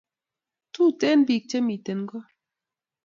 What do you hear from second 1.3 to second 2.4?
che miten koo